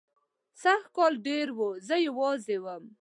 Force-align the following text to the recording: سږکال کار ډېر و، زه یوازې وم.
سږکال 0.61 0.83
کار 0.95 1.13
ډېر 1.27 1.47
و، 1.57 1.59
زه 1.87 1.95
یوازې 2.07 2.57
وم. 2.63 2.83